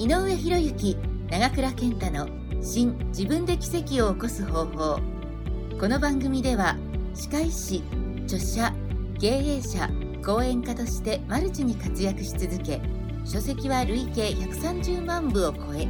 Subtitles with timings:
[0.00, 0.96] 井上博之
[1.28, 2.28] 長倉健太の
[2.62, 5.00] 新自分で奇跡を起こす方法。
[5.80, 6.76] この番組では
[7.14, 7.82] 歯科医師
[8.22, 8.72] 著者
[9.18, 9.90] 経営者
[10.24, 12.80] 講演家としてマルチに活躍し続け
[13.24, 15.88] 書籍は累計130万部を超え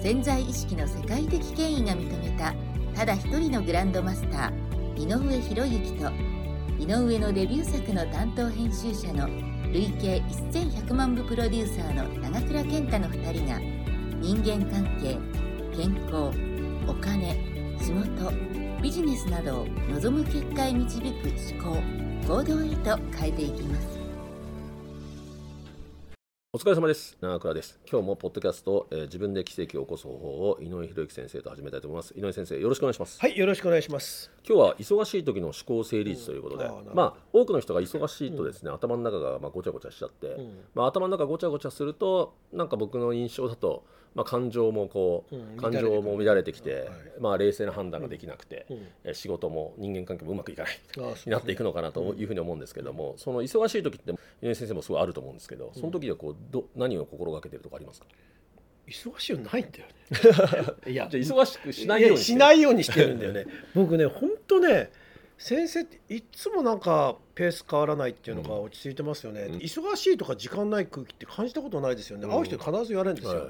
[0.00, 2.54] 潜在意識の世界的権威が認めた
[2.94, 6.12] ただ一人のグランドマスター井上博之と
[6.78, 9.28] 井上のデビュー作の担当編集者の
[9.72, 13.60] 累計1100万部プロデューサーの長倉健太の2人が
[14.20, 15.16] 人間関係
[15.76, 16.36] 健康
[16.88, 17.34] お金
[17.78, 18.32] 仕事
[18.82, 21.80] ビジネスなどを望む結果へ導く思考
[22.26, 23.99] 行動へと変えていきます。
[26.52, 27.16] お疲れ様です。
[27.20, 27.78] 長倉です。
[27.88, 32.12] 今日もポッドキャスト、えー自分で奇跡を起こす方法を井上博之先生と始めたいと思います。
[32.18, 33.20] 井上先生よろしくお願いします。
[33.20, 34.32] はい、よろしくお願いします。
[34.44, 36.92] 今日は忙しい時の思考整理術ということで、うん。
[36.92, 40.38] まあ多くの人が忙しいとですね、頭の中がまあごちゃごちゃしちゃって、
[40.74, 43.84] まあ頭の中ごちゃごちゃするとなんか僕の印象だと
[44.16, 46.88] まあ感情もこう、うん感情も乱れてきて、はい。
[47.20, 48.76] まあ冷静な判断ができなくて、うん。
[49.04, 50.80] えー仕事も人間関係もうまくいかない
[51.26, 54.10] になっていくのかなというふうに思うんですけども、その忙しい時って
[54.42, 58.06] 井上先生もすごいあると思うんですけど、その時はこうど何を心がけてるとかありますか？
[58.86, 59.86] 忙しいよないんだよ
[60.84, 60.90] ね。
[60.90, 63.46] いやじゃあ忙しくしないようにしないようにしてるんだよね。
[63.74, 64.90] 僕ね、本当ね、
[65.38, 69.42] 先生っていつもなんかペース変わらないっていうのが落ち着いてますよね。
[69.42, 72.24] うん忙しいとか時間ない空気って感じたことないですよね。
[72.24, 73.40] うん会う人に必ず言われるんですよ。
[73.40, 73.48] はい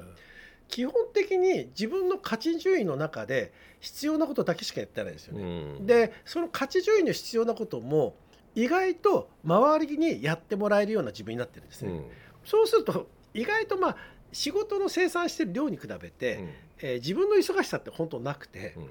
[0.67, 5.63] 基本的に自分の価値順位の中で必要なことだけしかやってないですようね。
[5.79, 8.15] んで、その価値順位の必要なことも
[8.55, 11.91] 意外と周りにやってもらえるような自分になってるんですね。
[12.43, 13.97] うんそうすると意外とまあ
[14.31, 16.39] 仕事の生産してる量に比べて、
[16.79, 18.89] えー自分の忙しさって本当なくて、うん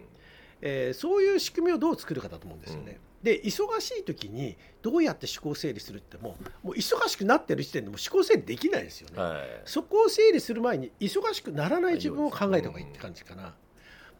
[0.63, 3.01] えーそういう仕組みをどう作るかだと思うんですよね。
[3.23, 9.21] で忙しい時にどうやって思考整理するってもうもう忙しくなってる時点でもう思考整理できないですよね。
[9.21, 13.55] はいそこを整理する前に忙しくならない自分を考えた方がいいって感じかな。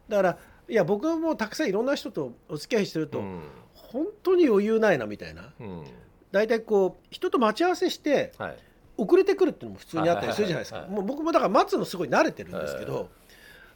[0.09, 0.37] だから
[0.69, 3.41] いや僕もたくさんいろんな人とお付き合いしてると、うん
[3.73, 5.53] 本当に余裕ないなみたいな。
[5.59, 5.83] うん
[6.31, 8.57] 大体こう人と待ち合わせしてはい
[8.97, 10.85] 遅れてくるっていうのも普通にあったりするじゃないですか。
[10.87, 13.09] もう僕もだから待つのすごい慣れてるんですけはいど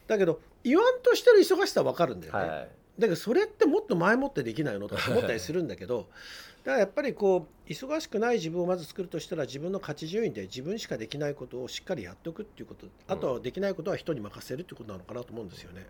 [0.07, 2.67] だけど言わんとしてる忙しさは分かるんだよね、はい
[2.97, 6.07] だけどそれってもっと前もってできないのとか思ったりするんだけど
[6.63, 15.85] だからやっぱりこう忙しくない自分をまず作るとしたら自分の価値順位で自分しかできないことをしっかりやっておくっていうことあとはできないことは人に任せるっていうことなのかなと思うんですよね。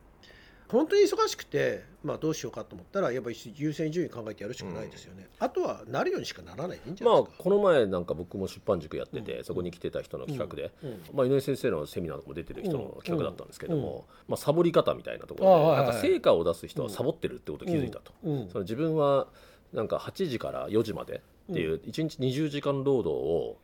[0.68, 7.34] 本当に忙しくて、まあ、どうしようかと思ったらやっぱり優先順位考えてやるしかないですよね、あとはなるようにしかならないでいいんじゃないですか。
[7.34, 11.02] まあこの前なんか僕も出版塾やってて、そこに来てた人の企画で、うん。
[11.14, 13.96] まあ、井上先生のセミナーとかも出てる人の企画だったんですけども、うん。
[13.96, 14.02] うん。
[14.30, 18.50] まあ、サボり方みたいなところで、なんか成果を出す人はサボってるってことに気づいたと、うん。
[18.50, 19.28] その自分は
[19.74, 21.22] なんか8時から4時まで
[21.52, 23.58] っていう1日20時間労働を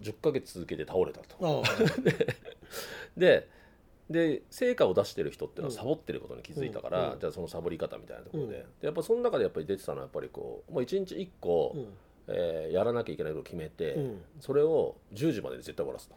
[0.00, 1.62] 10ヶ月続けて倒れたと。
[3.16, 3.48] で
[4.10, 7.20] で成果を出してる人っていうのはサボってることに気づいたから、うん。
[7.20, 8.62] じゃあそのサボり方みたいなところで,、うん。
[8.62, 11.86] でやっぱその中でやっぱり出てたのはやっぱりこうもう1日1個、うん。
[12.26, 14.22] えーやらなきゃいけないことを決めて、うん。
[14.40, 16.16] それを10時までで絶対終わらすと、っ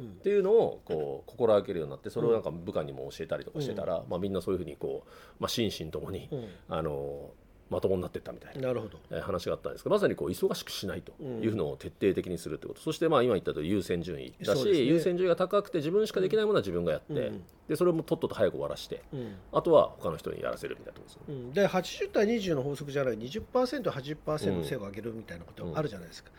[0.00, 0.06] うん。
[0.22, 6.48] ていうのをこう心がけるようになってそれをなんか部下にも教えたりとかしてたら、まあ、みんなそういうふうにこう、まあ、心身ともに、うん。
[6.68, 7.30] あの
[7.72, 8.68] まともになっていったみたいな。
[8.68, 8.98] なるほど。
[9.10, 14.78] えー話があったんですけどまさにこう忙しくしないというのを徹底的にするということ、そしてまあ今言ったと優先順位だし、ね。
[14.78, 17.42] 優先順位が高くて自分しかできないものは自分がやって、うん。
[17.68, 19.34] でそれもとっとと早く終わらしてうん。
[19.52, 21.42] あとは他の人にやらせるみたいなところですよね。
[21.46, 26.30] うん、で80対20の法則じゃない 20%80% 精度を上げるみたいなことあるじゃないですか、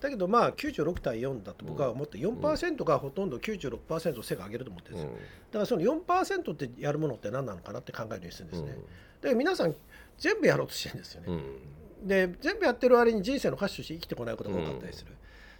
[0.00, 5.16] だけどまあ96対4だと僕は思って4%がほとんど96%精度を上げると思ってるんですよ、だ
[5.52, 9.74] からその4%ってやるものって何なのかなって考えるようにするんですね、だから皆さん
[10.18, 11.34] 全部やろうとしてるんですよね、うん。
[11.34, 11.42] うん
[12.02, 15.16] で全部やってる割に人生の価値として生きてこないことが多かったりする、で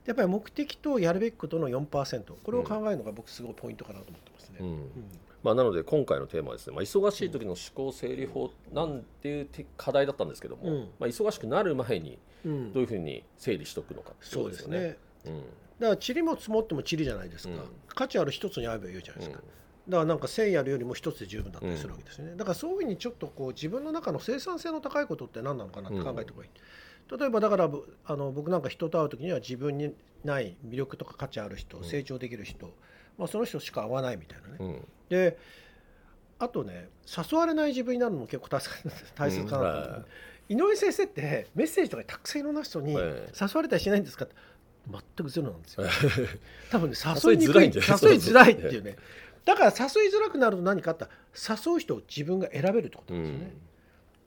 [0.06, 4.91] やっぱり目的とやるべきことの4%これを考えるのが僕すごいポイントかなと思ってますね、うん
[5.42, 10.80] まあ、なので今回のテーマはですね、まあ、忙しい時の思考整理法なんていうて課題だったんですけども、うん。
[10.98, 12.72] まあ、忙しくなる前にうん。
[12.72, 15.41] どういうふうに整理しておくのかっていそううですことですよね。
[15.41, 15.47] ね
[15.80, 17.60] だから塵も積もっても塵じゃないですか、うん。
[17.89, 19.41] 価値ある一つに合えばいいじゃないですか、
[19.86, 19.91] うん。
[19.91, 29.92] だからなんか1000やるよりも一つで十分だったりするわけですよね、だからそういうふうにちょっとこう自分の中の生産性の高いことって何なのかなって考えた方がいい、例えばだからぶあの僕なんか人と会う時には自分に
[30.24, 31.84] ない魅力とか価値ある人、うん。
[31.84, 32.72] 成長できる人、
[33.18, 35.38] まあ、その人しか会わないみたいなね、うんで
[36.38, 38.70] あとね誘われない自分になるのも結構大切
[39.14, 39.91] 大切かなと思って、う。
[39.91, 40.04] んはい。
[40.48, 44.34] 井上先生ってメッセージとかたくさんいろんな人にえ誘われたりしないんですかって
[44.91, 45.84] 全くゼロなんですよ。
[46.70, 47.53] 多分ね誘いにくい。
[47.53, 47.98] づらいんじゃない？
[48.03, 48.97] 誘いづらいっていうね。
[49.44, 53.53] だから誘いづらくなると何かあったら誘う人を自分が選べるってことなんですよね、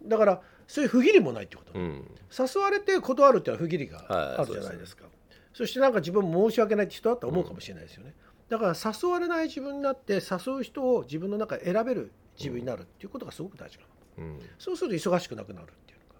[0.04, 2.06] だからそういう不義理もないってこと、うん。
[2.38, 5.06] 誘われて断るっていうのは不義理がはいあるじゃないですか、
[5.54, 8.14] そしてなんか自分も申し訳ないって人だったら思うかもしれないですよね、
[8.50, 13.84] だから誘われない自分になって誘う人を自分の中で選べる自分になるっていうことがすごく大事な。
[14.24, 16.16] の、うん、そうすると忙しくなくなるっていうか。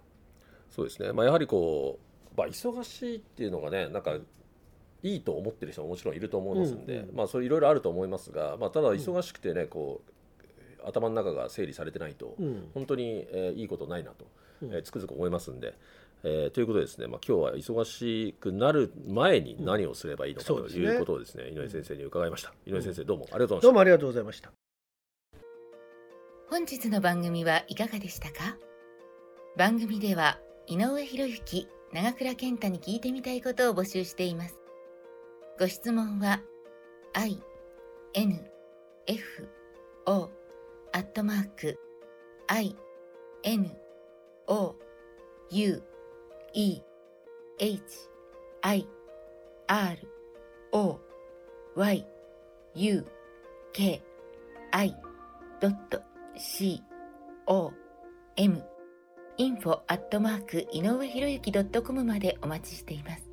[0.70, 1.98] そうですね、まあ、やはりこ
[2.34, 4.16] う、まあ、忙しいっていうのがねなんか
[5.02, 14.26] いいと思ってる人ももちろんいると思いますんで、うんうん、まあそれいろいろあると思いますが、まあ、ただ忙しくてねこう頭の中が整理されてないと、うん、本当に、えー、いいことないなと、
[14.62, 15.74] えー、つくづく思いますんで、
[16.28, 23.62] えー、ということでですね、まあ、今日は忙しくなる前に何をすればいいのかということをですね、うん、井上先生に伺いました、井上先生どうもありがとうございました。
[23.62, 24.50] どうもありがとうございました。
[26.50, 28.56] 本日の番組はいかがでしたか？
[29.56, 34.56] 番組では井上博之長倉健太に聞いてみたいことを募集しています。
[35.60, 36.40] ご質問は
[37.14, 37.40] i
[38.14, 38.50] n
[39.06, 39.48] f
[40.06, 40.28] o
[40.92, 41.78] アットマーク
[42.48, 42.76] i
[43.44, 43.70] n
[44.48, 44.74] o
[45.50, 45.82] u
[46.56, 46.80] e
[47.58, 48.08] h
[48.62, 48.86] i
[49.68, 49.98] r
[50.72, 50.98] o
[51.76, 52.06] y
[52.74, 53.06] u
[53.74, 54.02] k
[54.72, 54.96] I
[56.38, 56.82] c
[57.46, 57.72] o
[58.36, 58.62] m
[59.36, 63.25] info アットマーク井上博之ドットコムまでお待ちしています。